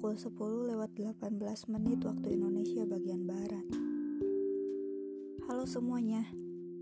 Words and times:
pukul 0.00 0.16
10 0.16 0.72
lewat 0.72 0.96
18 0.96 1.76
menit 1.76 2.00
waktu 2.08 2.32
Indonesia 2.32 2.88
bagian 2.88 3.28
Barat. 3.28 3.68
Halo 5.44 5.68
semuanya, 5.68 6.24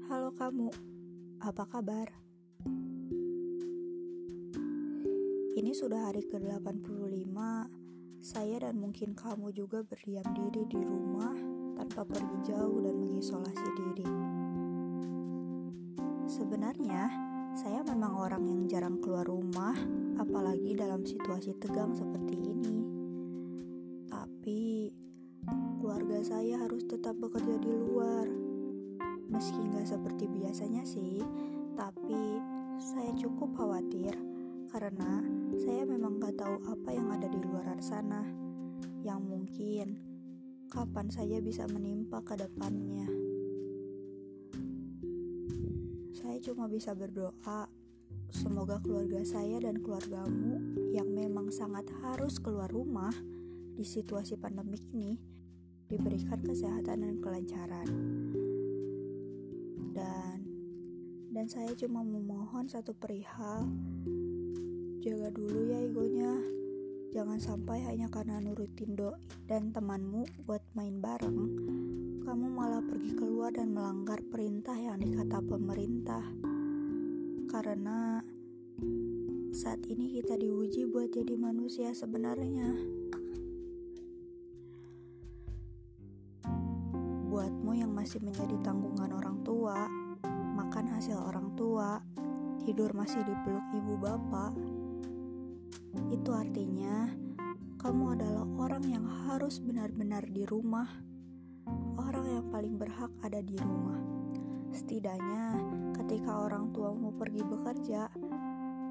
halo 0.07 0.31
kamu, 0.31 0.71
apa 1.43 1.67
kabar? 1.67 2.15
Ini 5.51 5.75
sudah 5.75 6.07
hari 6.07 6.31
ke-85, 6.31 7.35
saya 8.23 8.63
dan 8.63 8.79
mungkin 8.79 9.19
kamu 9.19 9.51
juga 9.51 9.83
berdiam 9.83 10.23
diri 10.39 10.63
di 10.71 10.79
rumah 10.79 11.35
tanpa 11.75 12.07
pergi 12.07 12.55
jauh 12.55 12.79
dan 12.87 13.03
mengisolasi 13.03 13.69
diri. 13.83 14.07
Sebenarnya, 16.31 17.11
saya 17.59 17.83
memang 17.83 18.15
orang 18.15 18.47
yang 18.47 18.63
jarang 18.71 19.03
keluar 19.03 19.27
rumah, 19.27 19.75
apalagi 20.23 20.79
dalam 20.79 21.03
situasi 21.03 21.59
tegang 21.59 21.91
seperti 21.99 22.39
ini. 22.39 22.88
Saya 26.29 26.61
harus 26.61 26.85
tetap 26.85 27.17
bekerja 27.17 27.57
di 27.57 27.73
luar. 27.73 28.29
Meski 29.33 29.65
nggak 29.65 29.89
seperti 29.89 30.29
biasanya 30.29 30.85
sih, 30.85 31.25
tapi 31.73 32.37
saya 32.77 33.17
cukup 33.17 33.57
khawatir 33.57 34.13
karena 34.69 35.25
saya 35.57 35.89
memang 35.89 36.21
nggak 36.21 36.37
tahu 36.37 36.61
apa 36.69 36.89
yang 36.93 37.09
ada 37.17 37.33
di 37.33 37.41
luar 37.41 37.65
sana, 37.81 38.29
yang 39.01 39.25
mungkin 39.25 40.05
kapan 40.69 41.09
saya 41.09 41.41
bisa 41.41 41.65
menimpa 41.65 42.21
ke 42.21 42.37
depannya. 42.37 43.09
Saya 46.13 46.37
cuma 46.45 46.69
bisa 46.69 46.93
berdoa 46.93 47.73
semoga 48.29 48.77
keluarga 48.85 49.25
saya 49.25 49.65
dan 49.65 49.81
keluargamu 49.81 50.77
yang 50.93 51.09
memang 51.09 51.49
sangat 51.49 51.89
harus 52.05 52.37
keluar 52.37 52.69
rumah 52.69 53.17
di 53.73 53.81
situasi 53.81 54.37
pandemik 54.37 54.85
ini 54.93 55.28
diberikan 55.89 56.41
kesehatan 56.45 57.05
dan 57.05 57.17
kelancaran. 57.19 57.89
Dan 59.97 60.37
dan 61.33 61.47
saya 61.49 61.73
cuma 61.75 62.05
memohon 62.05 62.69
satu 62.69 62.93
perihal. 62.93 63.67
Jaga 65.01 65.29
dulu 65.33 65.69
ya 65.69 65.83
egonya. 65.83 66.33
Jangan 67.11 67.41
sampai 67.41 67.83
hanya 67.89 68.13
karena 68.13 68.39
nurutin 68.39 68.93
doi 68.93 69.17
dan 69.49 69.73
temanmu 69.73 70.29
buat 70.45 70.61
main 70.77 71.01
bareng 71.01 71.41
kamu 72.29 72.45
malah 72.45 72.85
pergi 72.85 73.17
keluar 73.17 73.49
dan 73.49 73.73
melanggar 73.73 74.21
perintah 74.21 74.77
yang 74.77 75.01
dikata 75.01 75.41
pemerintah. 75.41 76.21
Karena 77.49 78.21
saat 79.57 79.81
ini 79.89 80.13
kita 80.13 80.37
diuji 80.37 80.93
buat 80.93 81.09
jadi 81.09 81.41
manusia 81.41 81.97
sebenarnya 81.97 82.77
buatmu 87.69 87.85
yang 87.85 87.93
masih 87.93 88.25
menjadi 88.25 88.57
tanggungan 88.65 89.13
orang 89.13 89.45
tua 89.45 89.85
makan 90.57 90.89
hasil 90.89 91.21
orang 91.21 91.53
tua 91.53 92.01
tidur 92.65 92.97
masih 92.97 93.21
dipeluk 93.29 93.61
ibu 93.77 93.93
bapak 94.01 94.57
itu 96.09 96.33
artinya 96.33 97.13
kamu 97.77 98.17
adalah 98.17 98.49
orang 98.57 98.89
yang 98.89 99.05
harus 99.05 99.61
benar-benar 99.61 100.25
di 100.33 100.49
rumah, 100.49 100.89
orang 102.01 102.41
yang 102.41 102.47
paling 102.49 102.75
berhak 102.81 103.13
ada 103.23 103.39
di 103.39 103.55
rumah. 103.55 104.01
Setidaknya, 104.75 105.55
ketika 105.95 106.43
orang 106.43 106.75
tuamu 106.75 107.15
pergi 107.15 107.45
bekerja 107.47 108.11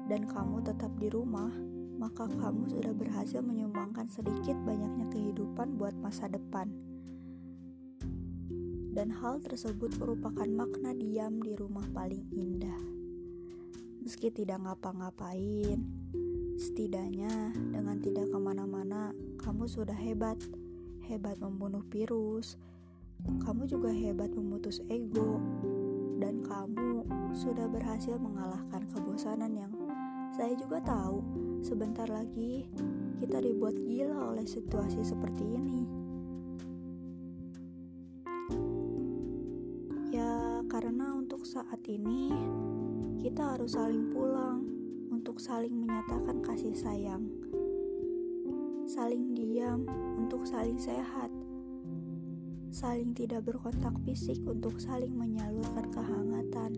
dan 0.08 0.22
kamu 0.24 0.64
tetap 0.64 0.94
di 0.96 1.12
rumah, 1.12 1.52
maka 2.00 2.30
kamu 2.30 2.70
sudah 2.70 2.94
berhasil 2.96 3.44
menyumbangkan 3.44 4.08
sedikit 4.08 4.56
banyaknya 4.64 5.04
kehidupan 5.12 5.76
buat 5.76 5.92
masa 5.98 6.30
depan. 6.32 6.87
Dan 8.98 9.14
hal 9.14 9.38
tersebut 9.38 9.94
merupakan 10.02 10.50
makna 10.50 10.90
diam 10.90 11.38
di 11.38 11.54
rumah 11.54 11.86
paling 11.94 12.26
indah. 12.34 12.82
Meski 14.02 14.34
tidak 14.34 14.58
ngapa-ngapain, 14.66 15.86
Setidaknya 16.58 17.54
dengan 17.54 18.02
tidak 18.02 18.34
ke 18.34 18.38
mana-mana, 18.42 19.14
kamu 19.38 19.70
sudah 19.70 19.94
hebat. 19.94 20.34
Hebat 21.06 21.38
membunuh 21.38 21.86
virus. 21.86 22.58
Kamu 23.46 23.70
juga 23.70 23.94
hebat 23.94 24.34
memutus 24.34 24.82
ego. 24.90 25.38
Dan 26.18 26.42
kamu 26.42 27.06
sudah 27.30 27.70
berhasil 27.70 28.18
mengalahkan 28.18 28.90
kebosanan 28.90 29.54
yang 29.54 29.70
saya 30.34 30.58
juga 30.58 30.82
tahu 30.82 31.22
sebentar 31.62 32.10
lagi 32.10 32.66
kita 33.22 33.38
dibuat 33.38 33.78
gila 33.78 34.34
oleh 34.34 34.42
situasi 34.42 35.06
seperti 35.06 35.46
ini. 35.46 36.07
Karena 40.68 41.16
untuk 41.16 41.48
saat 41.48 41.80
ini 41.88 42.28
kita 43.24 43.56
harus 43.56 43.72
saling 43.72 44.12
pulang 44.12 44.60
untuk 45.08 45.40
saling 45.40 45.72
menyatakan 45.72 46.44
kasih 46.44 46.76
sayang, 46.76 47.24
saling 48.84 49.32
diam 49.32 49.88
untuk 50.20 50.44
saling 50.44 50.76
sehat, 50.76 51.32
saling 52.68 53.16
tidak 53.16 53.48
berkontak 53.48 53.96
fisik 54.04 54.36
untuk 54.44 54.76
saling 54.76 55.16
menyalurkan 55.16 55.88
kehangatan. 55.88 56.76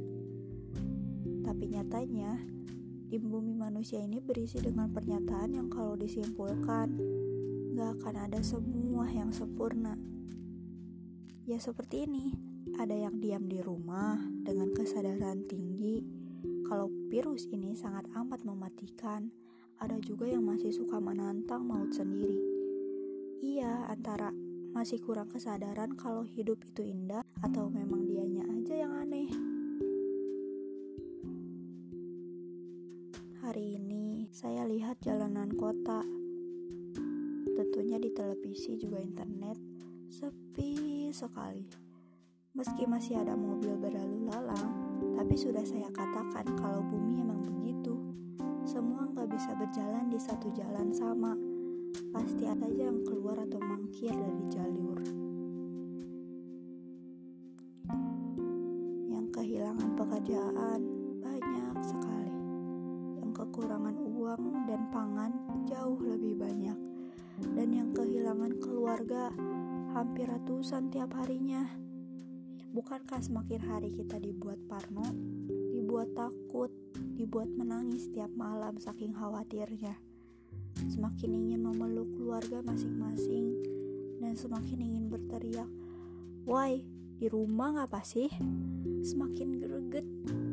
Tapi 1.43 1.65
nyatanya, 1.75 2.39
di 3.11 3.19
bumi 3.19 3.59
manusia 3.59 3.99
ini 3.99 4.23
berisi 4.23 4.63
dengan 4.63 4.95
pernyataan 4.95 5.51
yang 5.51 5.67
kalau 5.67 5.99
disimpulkan, 5.99 6.95
gak 7.75 7.91
akan 7.99 8.15
ada 8.31 8.39
semua 8.39 9.11
yang 9.11 9.35
sempurna. 9.35 9.99
Ya 11.43 11.59
seperti 11.59 12.07
ini, 12.07 12.50
ada 12.77 12.97
yang 12.97 13.21
diam 13.21 13.45
di 13.49 13.61
rumah 13.61 14.21
dengan 14.45 14.73
kesadaran 14.73 15.45
tinggi, 15.49 16.05
kalau 16.65 16.87
virus 17.11 17.51
ini 17.51 17.75
sangat 17.75 18.07
amat 18.15 18.47
mematikan, 18.47 19.33
ada 19.81 19.97
juga 20.01 20.29
yang 20.29 20.45
masih 20.45 20.71
suka 20.71 21.01
menantang 21.01 21.65
maut 21.65 21.91
sendiri. 21.91 22.39
Iya, 23.41 23.89
antara 23.89 24.31
masih 24.71 25.03
kurang 25.03 25.27
kesadaran 25.33 25.99
kalau 25.99 26.23
hidup 26.23 26.63
itu 26.63 26.87
indah 26.87 27.27
atau 27.43 27.67
memang 27.67 28.07
dianya 28.07 28.47
aja 28.47 28.75
yang 28.87 28.93
aneh. 28.95 29.29
Hari 33.43 33.83
ini 33.83 34.31
saya 34.31 34.63
lihat 34.69 35.03
jalanan 35.03 35.51
kota. 35.59 36.07
Tentunya 37.51 37.99
di 37.99 38.15
televisi 38.15 38.79
juga 38.79 39.03
internet 39.03 39.59
sepi 40.07 41.11
sekali. 41.11 41.90
Meski 42.51 42.83
masih 42.83 43.15
ada 43.15 43.39
mobil 43.39 43.79
berlalu 43.79 44.27
lalang, 44.27 44.75
tapi 45.15 45.39
sudah 45.39 45.63
saya 45.63 45.87
katakan 45.95 46.43
kalau 46.59 46.83
bumi 46.83 47.23
emang 47.23 47.39
begitu. 47.47 47.95
Semua 48.67 49.07
nggak 49.07 49.31
bisa 49.31 49.55
berjalan 49.55 50.11
di 50.11 50.19
satu 50.19 50.51
jalan 50.51 50.91
sama. 50.91 51.39
Pasti 52.11 52.51
ada 52.51 52.67
aja 52.67 52.91
yang 52.91 53.07
keluar 53.07 53.39
atau 53.39 53.63
mangkir 53.63 54.11
dari 54.11 54.45
jalur. 54.51 54.99
Yang 59.07 59.27
kehilangan 59.31 59.91
pekerjaan 59.95 60.81
banyak 61.23 61.77
sekali. 61.87 62.35
Yang 63.23 63.31
kekurangan 63.47 63.95
uang 63.95 64.67
dan 64.67 64.91
pangan 64.91 65.33
jauh 65.71 66.03
lebih 66.03 66.35
banyak. 66.35 66.79
Dan 67.55 67.69
yang 67.71 67.95
kehilangan 67.95 68.59
keluarga 68.59 69.31
hampir 69.95 70.27
ratusan 70.27 70.91
tiap 70.91 71.15
harinya. 71.15 71.90
Bukankah 72.71 73.19
semakin 73.19 73.67
hari 73.67 73.91
kita 73.91 74.23
dibuat 74.23 74.63
parno, 74.71 75.03
dibuat 75.75 76.15
takut, 76.15 76.71
dibuat 77.19 77.51
menangis 77.51 78.07
setiap 78.07 78.31
malam 78.39 78.79
saking 78.79 79.11
khawatirnya? 79.11 79.99
Semakin 80.79 81.35
ingin 81.35 81.67
memeluk 81.67 82.07
keluarga 82.15 82.63
masing-masing 82.63 83.59
dan 84.23 84.39
semakin 84.39 84.79
ingin 84.87 85.11
berteriak, 85.11 85.67
"Woi, 86.47 86.87
di 87.19 87.27
rumah 87.27 87.75
ngapa 87.75 88.07
sih?" 88.07 88.31
Semakin 89.03 89.59
greget 89.59 90.07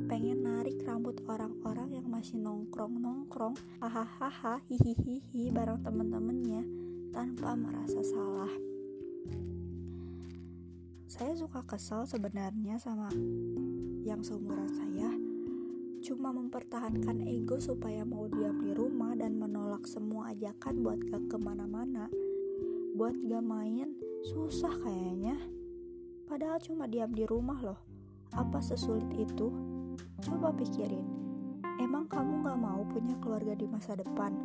pengen 0.10 0.42
narik 0.42 0.82
rambut 0.90 1.22
orang-orang 1.30 2.02
yang 2.02 2.10
masih 2.10 2.42
nongkrong-nongkrong, 2.42 3.54
hahaha, 3.78 4.58
hihihihi 4.66 5.54
bareng 5.54 5.86
temen-temennya 5.86 6.66
tanpa 7.14 7.54
merasa 7.54 8.02
salah 8.02 8.67
saya 11.18 11.34
suka 11.34 11.66
kesal 11.66 12.06
sebenarnya 12.06 12.78
sama 12.78 13.10
yang 14.06 14.22
seumuran 14.22 14.70
saya. 14.70 15.10
Cuma 16.06 16.30
mempertahankan 16.30 17.26
ego 17.26 17.58
supaya 17.58 18.06
mau 18.06 18.30
diam 18.30 18.62
di 18.62 18.70
rumah 18.78 19.18
dan 19.18 19.42
menolak 19.42 19.90
semua 19.90 20.30
ajakan 20.38 20.86
buat 20.86 21.02
gak 21.10 21.26
ke 21.26 21.38
mana-mana. 21.42 22.06
Buat 22.94 23.18
gak 23.26 23.42
main 23.42 23.98
susah 24.30 24.78
kayaknya. 24.86 25.42
Padahal 26.30 26.62
cuma 26.62 26.86
diam 26.86 27.10
di 27.10 27.26
rumah 27.26 27.66
loh. 27.66 27.82
Apa 28.38 28.62
sesulit 28.62 29.10
itu? 29.18 29.50
Coba 30.22 30.54
pikirin 30.54 31.18
emang 31.82 32.06
kamu 32.06 32.46
gak 32.46 32.62
mau 32.62 32.86
punya 32.94 33.18
keluarga 33.18 33.58
di 33.58 33.66
masa 33.66 33.98
depan? 33.98 34.38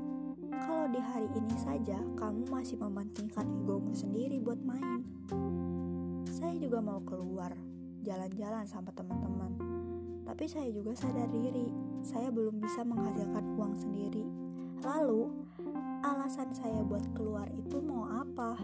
Kalau 0.49 0.89
di 0.89 1.01
hari 1.05 1.29
ini 1.37 1.53
saja 1.61 2.01
kamu 2.17 2.49
masih 2.49 2.81
mementingkan 2.81 3.45
egomu 3.61 3.93
sendiri 3.93 4.41
buat 4.41 4.61
main. 4.65 5.05
Saya 6.29 6.55
juga 6.61 6.79
mau 6.79 7.03
keluar, 7.03 7.57
jalan-jalan 8.03 8.67
sama 8.67 8.91
teman-teman. 8.95 9.57
Tapi 10.23 10.45
saya 10.47 10.71
juga 10.71 10.95
sadar 10.95 11.27
diri, 11.31 11.71
saya 12.03 12.31
belum 12.31 12.63
bisa 12.63 12.87
menghasilkan 12.87 13.45
uang 13.59 13.75
sendiri. 13.79 14.27
Lalu, 14.83 15.31
alasan 16.03 16.51
saya 16.55 16.83
buat 16.83 17.03
keluar 17.15 17.47
itu 17.55 17.79
mau 17.83 18.07
apa? 18.11 18.59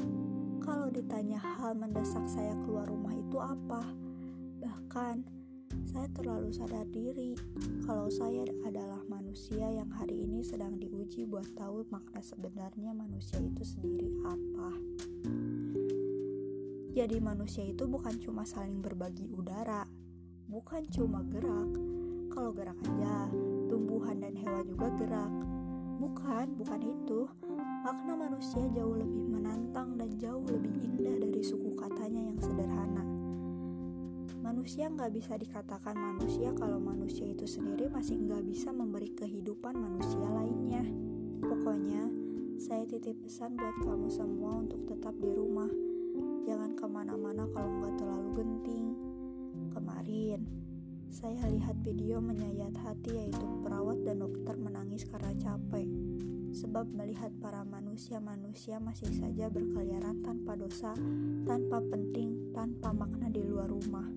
Kalau 0.62 0.90
ditanya 0.90 1.38
hal 1.38 1.78
mendesak 1.78 2.26
saya 2.26 2.54
keluar 2.66 2.86
rumah 2.90 3.14
itu 3.14 3.38
apa? 3.38 3.82
Bahkan, 4.58 5.38
saya 5.88 6.08
terlalu 6.12 6.48
sadar 6.52 6.84
diri 6.88 7.36
kalau 7.84 8.08
saya 8.08 8.44
adalah 8.64 9.00
manusia 9.08 9.68
yang 9.68 9.88
hari 9.92 10.24
ini 10.24 10.40
sedang 10.40 10.80
diuji 10.80 11.28
buat 11.28 11.48
tahu 11.56 11.84
makna 11.92 12.20
sebenarnya 12.24 12.92
manusia 12.96 13.40
itu 13.40 13.64
sendiri 13.64 14.12
apa. 14.24 14.70
Jadi 16.98 17.22
manusia 17.22 17.62
itu 17.62 17.86
bukan 17.86 18.18
cuma 18.18 18.42
saling 18.42 18.82
berbagi 18.82 19.30
udara, 19.30 19.86
bukan 20.50 20.82
cuma 20.90 21.22
gerak. 21.30 21.70
Kalau 22.26 22.50
gerak 22.50 22.74
aja, 22.74 23.30
tumbuhan 23.70 24.18
dan 24.18 24.34
hewan 24.34 24.66
juga 24.66 24.90
gerak. 24.98 25.30
Bukan, 26.02 26.58
bukan 26.58 26.80
itu. 26.82 27.30
Makna 27.86 28.18
manusia 28.18 28.66
jauh 28.74 28.98
lebih 28.98 29.30
menantang 29.30 29.94
dan 29.94 30.18
jauh 30.18 30.42
lebih 30.42 30.74
indah 30.74 31.22
dari 31.22 31.38
suku 31.38 31.78
katanya 31.78 32.34
yang 32.34 32.38
sederhana 32.42 33.06
Manusia 34.42 34.90
nggak 34.90 35.14
bisa 35.14 35.38
dikatakan 35.38 35.94
manusia 35.94 36.50
kalau 36.58 36.82
manusia 36.82 37.30
itu 37.30 37.46
sendiri 37.46 37.86
masih 37.94 38.18
nggak 38.26 38.42
bisa 38.42 38.74
memberi 38.74 39.14
kehidupan 39.14 39.78
manusia 39.78 40.26
lainnya. 40.26 40.82
Pokoknya, 41.46 42.10
saya 42.58 42.82
titip 42.90 43.22
pesan 43.22 43.54
buat 43.54 43.86
kamu 43.86 44.10
semua 44.10 44.66
untuk 44.66 44.82
tetap 44.90 45.14
di 45.22 45.30
rumah. 45.30 45.87
Jangan 46.48 46.80
ke 46.80 46.88
mana-mana 46.88 47.44
kalau 47.52 47.68
nggak 47.68 48.00
terlalu 48.00 48.28
genting. 48.40 48.96
Kemarin, 49.68 50.40
saya 51.12 51.44
lihat 51.44 51.76
video 51.84 52.24
menyayat 52.24 52.72
hati 52.72 53.20
yaitu 53.20 53.44
perawat 53.60 54.00
dan 54.00 54.24
dokter 54.24 54.56
menangis 54.56 55.04
karena 55.04 55.36
capek. 55.36 55.84
Sebab 56.56 56.88
melihat 56.88 57.28
para 57.44 57.68
manusia-manusia 57.68 58.80
masih 58.80 59.12
saja 59.12 59.52
berkeliaran 59.52 60.24
tanpa 60.24 60.56
dosa, 60.56 60.96
tanpa 61.44 61.84
penting, 61.84 62.56
tanpa 62.56 62.96
makna 62.96 63.28
di 63.28 63.44
luar 63.44 63.68
rumah. 63.68 64.08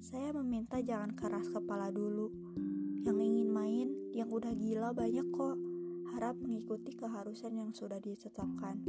Saya 0.00 0.32
meminta 0.40 0.80
jangan 0.80 1.12
keras 1.12 1.52
kepala 1.52 1.92
dulu. 1.92 2.32
Yang 3.04 3.18
ingin 3.28 3.48
main, 3.52 3.88
yang 4.16 4.32
udah 4.32 4.56
gila 4.56 4.96
banyak 4.96 5.28
kok. 5.36 5.60
Harap 6.16 6.40
mengikuti 6.40 6.96
keharusan 6.96 7.60
yang 7.60 7.76
sudah 7.76 8.00
ditetapkan. 8.00 8.80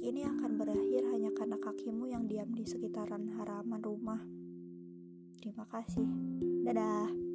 Ini 0.00 0.24
akan 0.24 0.56
berakhir 0.56 1.04
hanya 1.12 1.28
karena 1.36 1.60
kakimu 1.60 2.08
yang 2.08 2.24
diam 2.24 2.48
di 2.56 2.64
sekitaran 2.64 3.28
halaman 3.36 3.84
rumah. 3.84 4.24
Terima 5.36 5.68
kasih. 5.68 6.08
Dadah. 6.64 7.31